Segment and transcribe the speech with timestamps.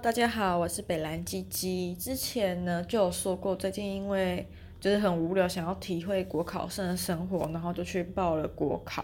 [0.00, 1.92] 大家好，我是北兰鸡鸡。
[1.94, 4.46] 之前呢就有说过，最近因为
[4.80, 9.02] 就是很无聊，想要体会国考生的生活，然后就去报了国考。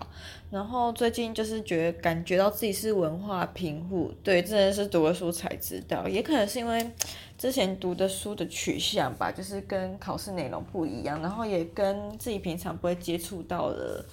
[0.53, 6.89] 然后最近就是觉得感觉到自己是文化贫户，对，真的是读了书才知道，也可能是因为
[7.37, 14.05] 之前读的书的取向吧，就是跟考试内容不一样，然后也跟自己平常不会接触到的。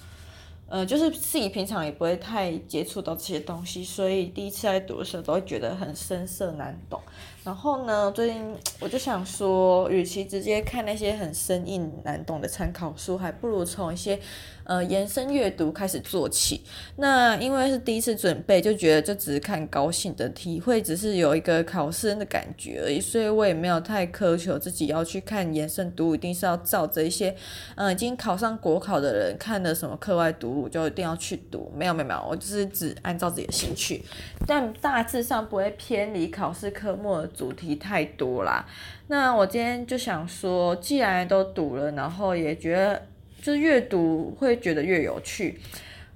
[0.72, 6.98] 呃，就是自己平常也不会太接触到这些东西，所以第一次在读的时候都会觉得很生涩难懂。
[7.44, 14.18] 然后呢，最近我就想说，与其直接看那些很生硬难懂的参考书，还不如从一些
[14.64, 16.62] 呃延伸阅读开始做起。
[16.96, 27.34] 那因为是第一次准备，就觉得就只是看高兴的体会，只是有一个考试的感觉而已，所以我也没有太苛求自己要去看延伸读，一定是要照着一些
[27.76, 31.72] 嗯、已经考上国考的人看的什么课外读物就一定要去读。
[31.74, 34.02] 没有没有没有，我就是只按照自己的兴趣，
[34.46, 38.64] 但大致上不会偏离考试科目的主题太多啦，
[39.08, 43.02] 那我今天就想说，既然都读了，然后也觉得
[43.42, 45.60] 就是越读会觉得越有趣，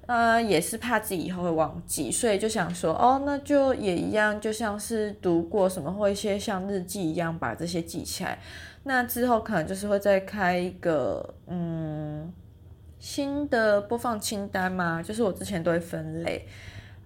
[0.07, 8.39] 呃，也是怕自己以后会忘记，所以就想说，哦，那就也一样，就像是读过什么或一些像日记一样，把这些记起来。
[8.83, 12.31] 那之后可能就是会再开一个嗯
[12.97, 16.47] 新的播放清单嘛，就是我之前都会分类。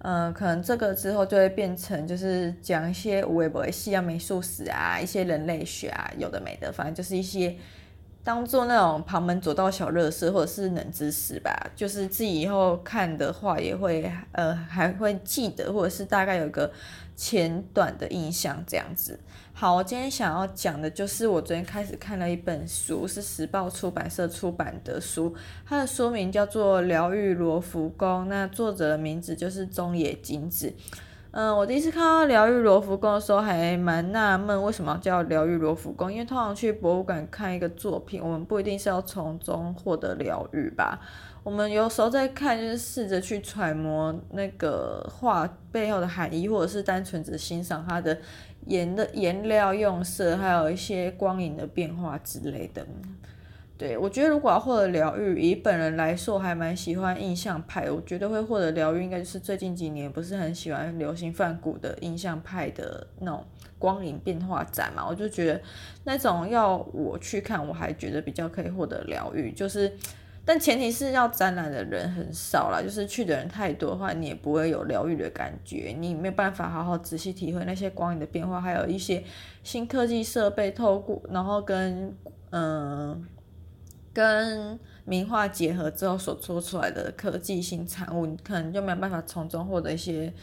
[0.03, 7.55] 嗯、呃，可能这个之后就会变成就是讲一些微博西洋美术史啊，一些人类学啊，有的没的，反正就是一些
[8.23, 16.71] 当做那种旁门左道小热事或者是冷知识吧，就是自己以后看的话也会呃还会记得，或者是大概有个
[17.15, 19.19] 前短的印象这样子。
[19.53, 30.73] 好，我今天想要讲的就是我昨天开始看了一本书，是时报出版社出版的书，它的书名叫做《疗愈罗浮宫》，那作者的名字就是中野金子。
[31.31, 36.11] 嗯，我第一次看到《疗愈罗浮宫》的时候还蛮纳闷，为什么叫疗愈罗浮宫？
[36.11, 40.99] 因为通常去博物馆看一个作品，我们不一定是要从中获得疗愈吧？
[41.43, 48.17] 我们有时候在看，就是试着去揣摩那个画背后的含义，或者是单纯只欣赏它的。
[48.67, 52.85] 颜的颜料用色，还有一些光影的变化之类的。
[53.81, 57.89] 对，我觉得如果要获得疗愈，以本人来说，还蛮喜欢印象派。
[57.89, 63.43] 我觉得会获得疗愈，应该就是最近几年不是很喜欢流行泛古的印象派的那种
[63.79, 65.03] 光影变化展嘛？
[65.09, 65.59] 我就觉得
[66.03, 69.91] 那种要我去看，我还觉得比较可以获得疗愈，就是。
[70.43, 79.23] 但前提是要展览的人很少啦，就是去的人太多的话，你也不会有疗愈的感觉，你没有办法好好仔细体会那些光影的变化，还有一些
[79.63, 82.15] 新科技设备透过，然后跟
[82.49, 83.23] 嗯、
[84.13, 90.33] 跟名画结合之后所做出来的科技新产物，你可能就没有办法从中获得一些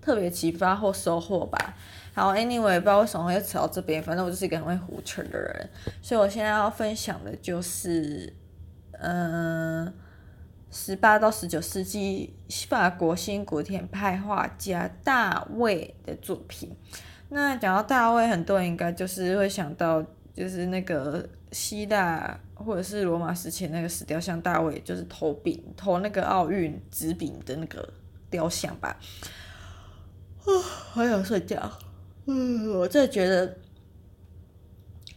[0.00, 1.76] 特别启发或收获吧。
[2.14, 5.70] 好，Anyway，不知道为什么会扯到这边，反正我就是一个很会胡扯的人，
[6.02, 8.32] 所以我现在要分享的就是。
[9.00, 9.94] 嗯，
[10.72, 12.34] 十八到十九世纪
[12.68, 16.76] 法国新古典派画家大卫的作品。
[17.28, 27.88] 那讲到大卫，很多人应该就是会想到，就是那个希腊或者是罗马时期那个石雕像大卫，就是投饼投那个奥运纸饼的那个
[28.30, 28.98] 雕像吧。
[30.44, 30.50] 啊，
[30.92, 31.70] 好想睡觉。
[32.26, 33.56] 嗯， 我真的觉得。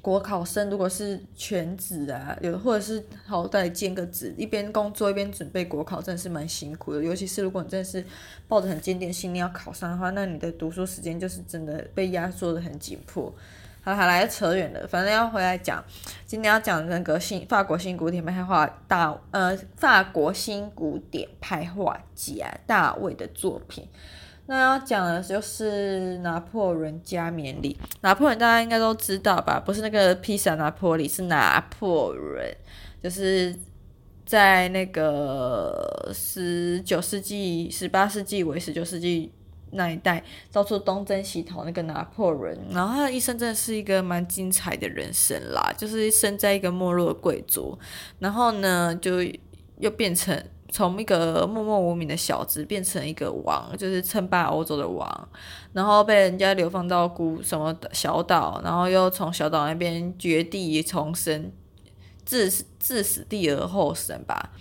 [0.03, 7.03] 国考生如果是全职啊，有或者是好歹兼个职，一边工作一边准备国考，真的是蛮辛苦的。
[7.03, 8.03] 尤其是如果你真的是
[8.47, 13.31] 抱着很坚定信念要考上的话，那你的读书时间就是真的被压缩得很紧迫。
[13.83, 15.83] 好，好来扯远了，反正要回来讲，
[16.27, 23.87] 今天要讲那个新法国新古典派画大呃法国新古典派画家大卫的作品。
[24.45, 27.75] 那要讲的就是拿破仑加冕礼。
[28.01, 29.59] 拿破仑大家应该都知道吧？
[29.59, 32.55] 不是那个披萨拿破里，是拿破仑，
[33.01, 33.55] 就是
[34.25, 39.31] 在那个十九世纪、十八世纪尾十九世纪
[39.71, 42.57] 那一代，到处东征西讨那个拿破仑。
[42.71, 47.77] 然后他的一生真的是一个蛮精彩的人生啦，就是生在一个没落的贵族，
[48.19, 49.23] 然后呢，就
[49.79, 50.43] 又变成。
[50.73, 55.29] 从一个默默无名的小子变成一个王，就是称霸欧洲的王，
[55.73, 61.51] 然后被人家流放到孤什么小岛，然后又从小岛那边绝地重生，
[62.23, 62.49] 自
[62.79, 64.53] 自死地而后生吧。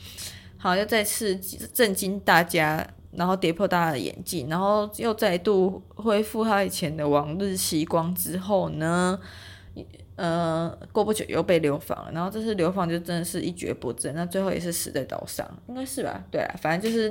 [0.57, 9.19] 好，又再次震惊大家，然后跌破大家的眼镜，然后又再度恢复他以前的往日时光之后呢？
[10.17, 16.23] 呃，过不久又被流放了，然后这次流放就真的是一蹶不振，那最后也是死在岛上，应该是吧？
[16.31, 17.11] 对啊，反正就是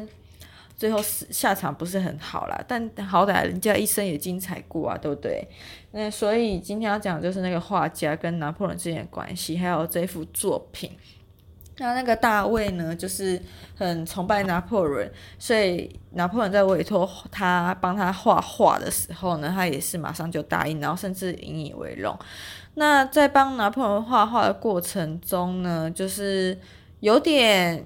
[0.78, 5.44] 最后死下场不是很好啦，但好歹人家一生也精彩过啊，对不对？
[5.92, 10.92] 那所以今天要讲的就是那个画家跟拿破仑之间的关系，还有这幅作品。
[11.80, 13.42] 那那个大卫呢，就是
[13.76, 22.18] 很崇拜拿破仑，所以拿破仑在委托他帮他画画的时候呢，他也是马上就答应，然后甚至引以为荣。
[22.76, 26.58] 那在帮拿破仑画画的过程中呢，就是
[27.00, 27.86] 有点。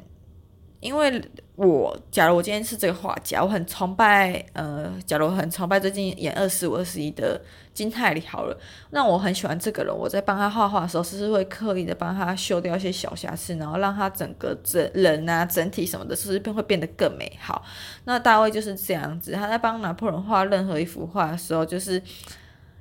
[0.84, 1.24] 因为
[1.56, 7.40] 我，假如我今天是这个画家，我很崇拜，呃，假如我很崇拜最近演二十五、二十一的
[7.76, 8.58] 金泰里好了，
[8.90, 17.64] 那我很喜欢这个人，我在帮他画画的时候，是是会刻意的帮他修掉一些小瑕疵，然后让他整个整人啊、整体什么的，是不是会变得更美好？
[18.06, 22.02] 那大卫就是这样子，他在帮拿破仑画任何一幅画的时候，就是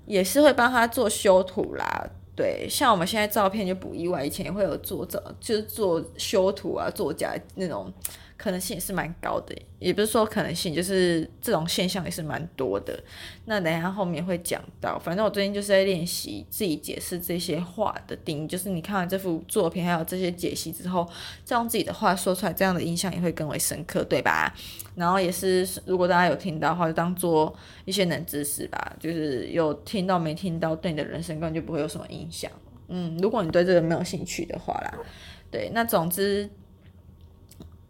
[0.07, 2.09] 也是会帮他做修图啦。
[2.35, 7.93] 对，像我们现在照片就不意外，以前也会有做照，就是做修图啊、作假那种
[8.43, 13.01] 可能性也是蛮高的，也不是说可能性，就是这种现象也是蛮多的。
[13.45, 21.09] 那等一下后面会讲到，反正我最近就是在练习自己解释这些话的定义，就是你看完这幅作品还有这些解析之后，
[21.45, 24.53] 再用自己的话说出来，这样的印象也会更为深刻，对吧？
[24.97, 27.55] 然后也是，如果大家有听到的话，就当做
[27.85, 28.97] 一些冷知识吧。
[28.99, 32.51] 就是有听到没听到，对你的人生根本就不会有什么影响。
[32.89, 34.99] 嗯，如果你对这个没有兴趣的话啦，
[35.51, 36.51] 对，那总之，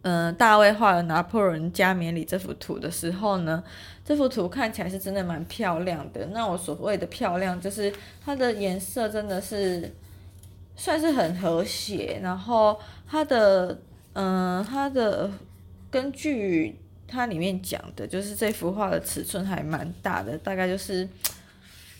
[0.03, 3.63] 嗯、大卫画了拿破仑加冕礼这幅图的时候呢，
[4.05, 6.25] 这幅图看起来是真的蛮漂亮的。
[6.27, 7.91] 那我所谓的漂亮，就是
[8.23, 9.91] 它的颜色真的是
[10.75, 13.79] 算是很和谐，然后它的，
[14.13, 15.29] 嗯、它的
[15.89, 16.79] 根据。
[17.05, 21.07] 它里面讲的就是这幅画的尺寸还蛮大的，大概就是，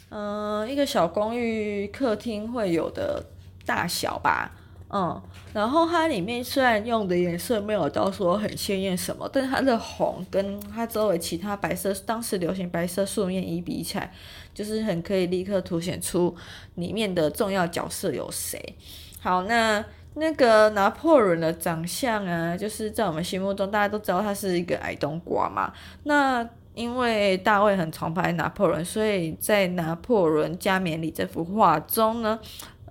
[0.09, 3.23] 嗯、一个小公寓客厅会有的
[3.63, 4.51] 大小吧，
[4.93, 5.21] 嗯，
[5.53, 14.13] 然后它里面虽然用的颜色没有到说很鲜艳什么，但它的红跟它周围其他白色，当时流行白色素面衣比起来，
[14.53, 16.35] 就是很可以立刻凸显出
[16.75, 18.75] 里面的重要角色有谁。
[19.19, 19.83] 好，那。
[20.15, 25.73] 那个拿破仑的长相啊，就是在我们心目中，大家都知道他是一个矮冬瓜嘛。
[26.03, 32.39] 那因为大卫很崇拜拿破仑，所以在拿破仑加冕礼这幅画中呢，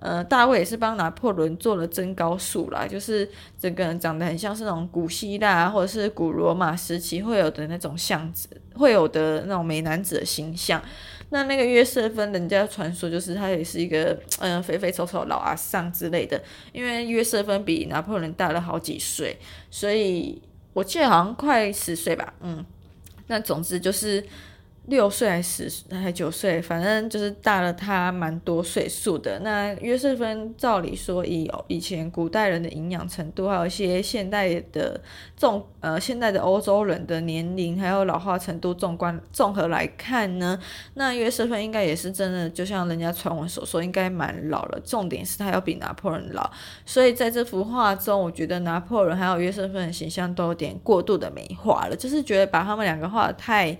[0.03, 3.25] 呃，大卫也是帮拿破仑做了增高术啦，就是
[3.57, 10.81] 整个人长得很像是那种古希腊或者是古罗马时期会有的那种相子，会有的那种美男子的形象。
[11.29, 19.39] 那那个约瑟芬，人家传说就是他也是一个嗯、肥肥丑丑老阿桑之类的，因为约瑟芬比拿破仑大了好几岁，
[19.71, 20.41] 所以
[20.73, 22.65] 我记得好像快十岁吧，嗯，
[23.27, 24.21] 那总之就是。
[24.87, 29.39] 六岁还是十还九岁，反正就是大了他蛮多岁数的。
[29.39, 34.99] 那约瑟芬照理说，以以前古代人的营养程度，还有一些现代的
[35.37, 40.59] 纵呃现代的欧洲人的年龄还有老化程度，纵观综合来看呢，
[40.95, 44.79] 那约瑟芬应该也是真的，就像人家传闻所说，应该蛮老了。
[44.83, 46.51] 重点是他要比拿破仑老，
[46.85, 53.77] 所以在这幅画中，我觉得拿破仑还有约瑟芬的形象都有点过度的美化了，就是觉得把他们两个画得太。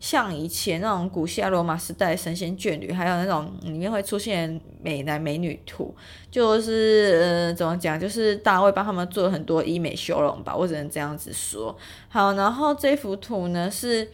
[0.00, 5.92] 像以前那种古希腊罗马时代神仙眷侣，还有那种里面会出现美男美女图，
[6.30, 11.76] 就是呃怎么讲，就是大卫帮他们做了很多医美修容吧，我只能这样子说。
[12.08, 14.08] 好，然后这幅图呢是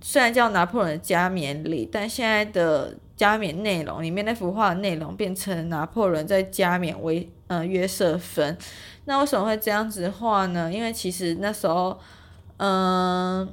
[0.00, 8.58] 虽然叫拿破仑加冕礼，但现在的加冕内容里面那幅画的内容变成拿破仑在加冕为呃约瑟芬。
[9.04, 10.72] 那为什么会这样子画呢？
[10.72, 11.96] 因为其实那时候
[12.56, 13.48] 嗯。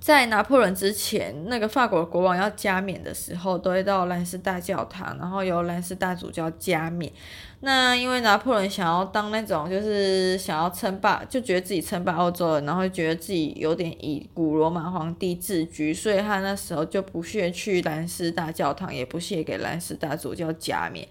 [0.00, 7.12] 在拿破仑之前，那个法国国王要加冕的时候，都会到兰斯大教堂，然后由兰斯大主教加冕。
[7.60, 21.08] 那因为拿破仑想要当那种，就是想要称霸，就觉得自己称霸欧洲人，然后觉得自己有点以古罗马皇帝自居，所以他那时候就不屑去兰斯大教堂，也不屑给兰斯大主教加冕，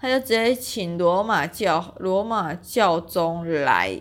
[0.00, 4.00] 他就直接请罗马教罗马教宗来。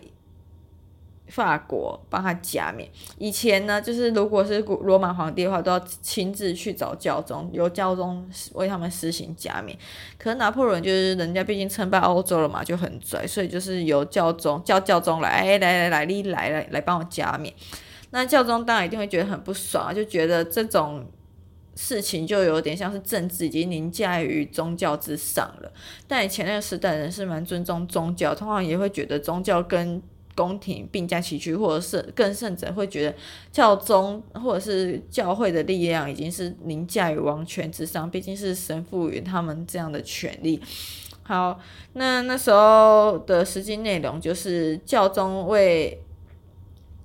[1.28, 2.90] 法国帮他加冕。
[3.18, 9.78] 以前呢，就是如果是古罗马皇帝的话，都要亲自去找教宗，由教宗为他们施行加冕。
[10.18, 17.54] 可是拿破仑就是人家毕竟称霸欧洲了嘛，就很拽，所以就是由教宗叫教宗来，哎，来来来，你来来来帮我加冕。
[18.12, 21.06] 那教宗当然一定会觉得很不爽，就觉得这种
[21.76, 25.72] 事情就有点像是政治已经凌驾于宗教之上了。
[26.08, 30.02] 但以前那个时代人是蛮尊重宗教，通常也会觉得宗教跟
[30.38, 33.16] 宫廷并驾齐驱，或者是更甚者会觉得
[33.52, 40.62] 教宗或者是教会的力量已经是凌驾于王权之上，毕竟是神赋予他们这样的权利。
[41.24, 41.60] 好，
[41.94, 46.00] 那那时候的实际内容就是教宗为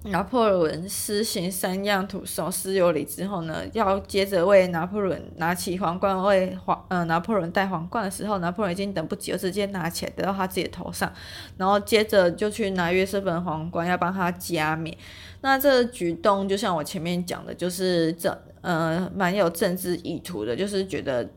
[0.04, 11.12] 拿破仑施行三样土送私有礼之后呢，要接着为拿破仑拿起皇冠为皇呃拿破仑戴皇冠的时候，拿破仑已经等不及了，直接拿起来戴到他自己的头上，
[11.56, 14.97] 然后接着就去拿约瑟芬皇冠要帮他加冕。
[15.40, 21.28] 那这个举动就像我前面讲的，就是这呃蛮有政治意图的，就是觉得。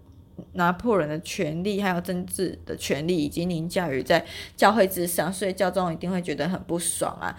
[0.51, 4.25] 拿破仑的权力还有政治的权力已经凌驾于在
[4.57, 7.33] 教会之上，所以教宗一定会觉得很不爽啊。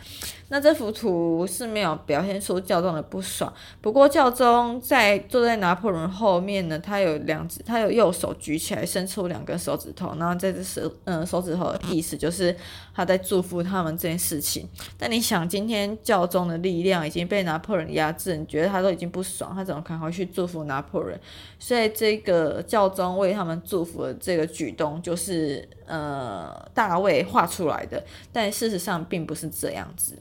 [0.49, 12.57] 那这幅图是没有表现出教宗的不爽，不过教宗在坐在拿破仑后面呢，他有两只，他有右手举起来，伸出两根手指头，然后在这手嗯手指头的意思就是
[12.95, 14.69] 他在祝福他们这件事情。
[14.97, 21.19] 但你想，今天教宗的力量已经被拿破仑压制，你觉得他都已经不爽，他怎么可能会去祝福拿破仑？
[21.59, 30.17] 所以这个教宗为他们祝福的这个举动，就是呃大卫画出来的，但事实上并不是这样子。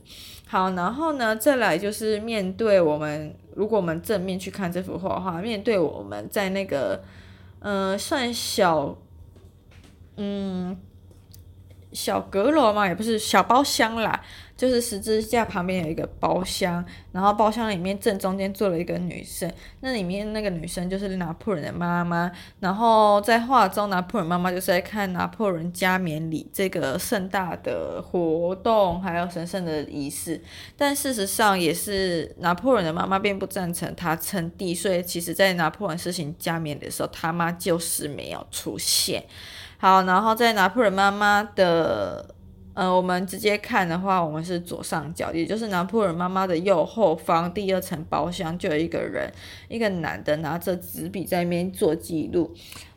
[0.47, 7.03] 好，然后呢，再来就是面对我们，如果我们正面去看这幅画的话，面对我们在那个
[7.59, 8.95] 嗯算小
[10.17, 10.77] 嗯
[11.95, 14.21] 小阁楼嘛，也不是小包厢啦。
[14.57, 22.31] 就是十字架旁边有一个包厢，然后包厢里面正中间坐了一个女生，那里面那个女生就是拿破仑的妈妈。
[22.61, 30.41] 然后在画中，拿破仑妈妈就是在看拿破仑加冕礼这个盛大的活动，还有神圣的仪式。
[30.77, 39.25] 但事实上，也是拿破仑的妈妈并不赞成他称帝，所以其实在拿破仑实行加冕的时候，他妈就是没有出现。
[39.85, 42.33] 好，然后在拿破仑妈妈的。
[42.73, 49.31] 呃，我们直接看的话，我们是左上角，也就是拿破仑妈妈的右后方第二层包厢，就有一个人，
[49.69, 52.51] 一个男的拿着纸笔在那边做记录，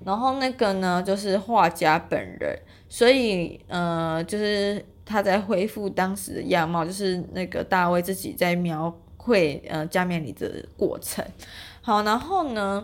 [0.04, 11.23] 然后那个呢就是画家本人，所以呃，就是他在恢复当时的样貌，就是那个大卫自己在描绘呃加冕礼的过程。
[11.83, 12.83] 好，然后呢，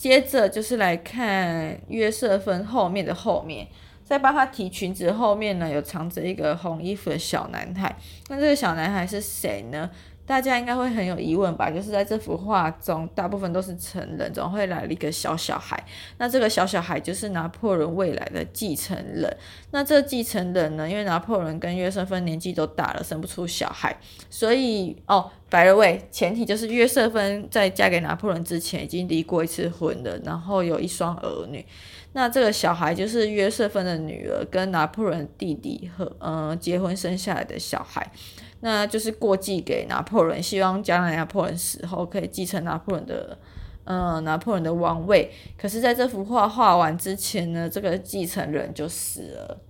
[0.00, 3.68] 接着就是来看约瑟芬后面的后面。
[4.02, 7.94] 在帮他提裙子后面呢，有藏着一个红衣服的小男孩。
[8.28, 9.90] 那这个小男孩是谁呢？
[10.30, 11.68] 大家应该会很有疑问吧？
[11.68, 15.76] 就是在这幅画中，大部分都是成人，总会来了一个小小孩。
[16.18, 19.28] 那这个小小孩就是拿破仑未来的继承人。
[19.72, 20.88] 那这继承人呢？
[20.88, 23.98] 因为拿破仑跟约瑟芬年纪都大了，生不出小孩，
[24.30, 31.66] 所以哦，by the way，前提就是约瑟芬在嫁给拿破仑之前已经离过一次婚了，然后有一双儿女。
[32.12, 38.12] 那这个小孩就是约瑟芬的女儿，跟拿破仑弟弟和嗯、结婚生下来的小孩，
[38.60, 43.38] 那就是过继给拿破仑，希望将来拿破仑死后可以继承拿破仑的
[43.84, 45.30] 嗯、拿破仑的王位。
[45.58, 49.60] 可是，在这幅画画完之前呢，这个继承人就死了，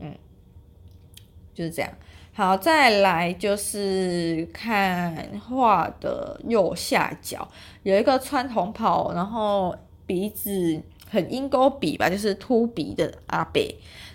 [0.00, 0.14] 嗯，
[1.54, 1.90] 就是这样。
[2.32, 7.48] 好，再来就是看画的右下角
[7.82, 9.76] 有一个穿红袍，然后
[10.06, 10.82] 鼻子。
[11.12, 13.60] 很鹰钩鼻吧，就是秃鼻的阿伯。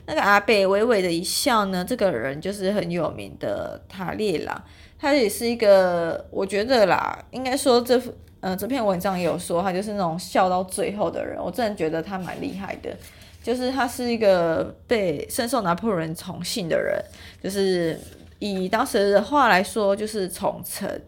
[0.08, 4.64] 那个阿北微微的一笑呢，这个人就是很有名的塔列朗。
[4.98, 11.38] 他也是一个，我觉得啦，应该说这幅呃这篇文章也有说，他就是那种笑到最后的人。
[11.38, 12.96] 我真的觉得他蛮厉害的，
[13.44, 17.00] 就是他是一个被深受拿破仑宠幸的人，
[17.44, 18.00] 就是
[18.40, 21.02] 以当时的话来说，就是宠臣。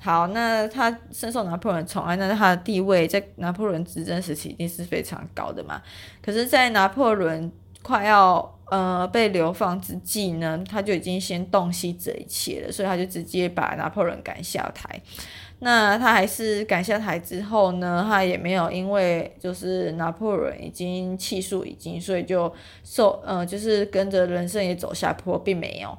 [0.00, 5.80] 好，那他深受拿破仑宠爱，那他的地位在拿破仑执政时期一定是非常高的嘛。
[6.22, 7.50] 可是，在拿破仑
[7.84, 15.00] 快要呃被流放之际呢，他就已经先洞悉这一切了，所以他就直接把拿破仑赶下台。
[15.60, 25.96] 那他还是赶下台之后呢，他也没有因为就是拿破仑已经气数已尽，所以就受呃就是跟着人生也走下坡，并没有。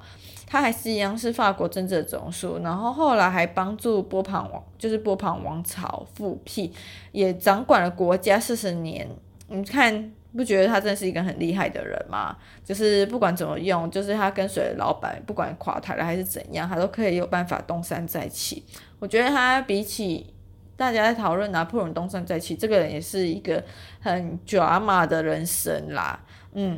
[0.47, 6.71] 他还是一样是法国政治的总书，然后后来还帮助波旁王，就是波旁王朝复辟，
[7.11, 9.07] 也掌管了国家四十年。
[9.47, 12.35] 你看，不觉得他真的是一个很厉害的人吗？
[12.63, 18.63] 就是不管怎么用，就是他跟随老板，不管垮台了还是怎样，他都可以有办法东山再起。
[18.99, 20.33] 我觉得他比起
[20.75, 23.63] 大家在讨论拿破仑东山再起，这个人也是一个
[24.01, 26.19] 很 drama 的人生啦。
[26.53, 26.77] 嗯，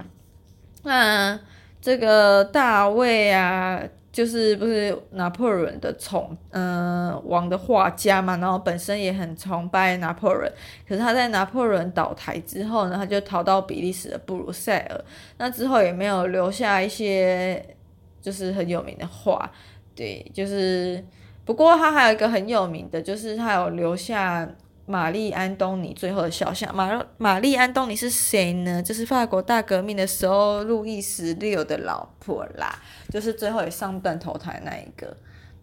[0.83, 1.39] 那。
[1.79, 3.81] 这个大卫啊，
[4.17, 10.51] 就是不是拿破仑的宠，嗯、王的画家嘛，然后本身也很崇拜拿破仑。
[10.87, 14.99] 可是他在拿破仑倒台之后呢，他就逃到比利时的布鲁塞尔。
[15.37, 17.63] 那之后也没有留下一些
[18.19, 19.47] 就是很有名的画，
[19.95, 21.05] 对，就是
[21.45, 24.49] 不过他还有一个很有名的，就是他有留下。
[24.87, 28.81] 玛丽安东尼最后的肖像，玛玛丽安东尼是谁呢？
[28.81, 32.73] 就是法国大革命的时候路易十六的老婆啦，
[33.09, 35.15] 就是最后也上断头台那一个。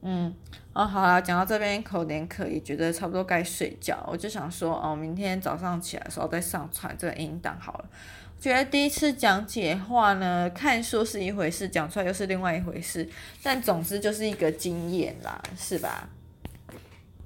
[0.03, 0.35] 嗯，
[0.75, 7.85] 哦，好啦，讲到这边口点渴，也觉得差不多该睡觉，我就想说，哦，明天早上起来的时候再上传这个音档好了。
[8.39, 13.09] 觉得第一次讲解话呢，看书是一回事，讲出来又是另外一回事，
[13.43, 16.11] 但总之就是一个经验啦，是吧？